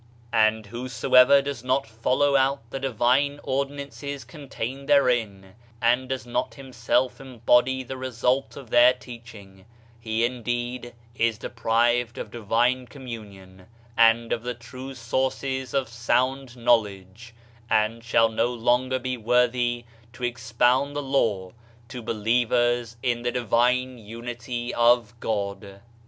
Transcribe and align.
And 0.33 0.65
whosoever 0.65 1.43
does 1.43 1.63
not 1.63 1.85
follow 1.85 2.35
out 2.35 2.67
the 2.71 2.79
divine 2.79 3.37
ordi 3.45 3.85
nances 3.87 4.25
contained 4.25 4.89
therein, 4.89 5.53
and 5.79 6.09
does 6.09 6.25
not 6.25 6.55
himself 6.55 7.21
em 7.21 7.37
body 7.45 7.83
the 7.83 7.97
result 7.97 8.57
of 8.57 8.71
their 8.71 8.93
teaching, 8.93 9.65
he, 9.99 10.25
indeed, 10.25 10.95
is 11.13 11.37
deprived 11.37 12.17
of 12.17 12.31
divine 12.31 12.87
communion, 12.87 13.67
and 13.95 14.33
of 14.33 14.41
the 14.41 14.55
true 14.55 14.95
sources 14.95 15.71
of 15.75 15.87
sound 15.87 16.57
knowledge, 16.57 17.35
and 17.69 18.03
shall 18.03 18.29
no 18.29 18.47
longer 18.51 18.97
be 18.97 19.17
worthy 19.17 19.85
to 20.13 20.23
expound 20.23 20.95
the 20.95 21.03
law 21.03 21.51
to 21.89 22.01
believers 22.01 22.97
in 23.03 23.21
the 23.21 23.31
divine 23.31 23.99
Unity 23.99 24.73
of 24.73 25.13
God. 25.19 25.79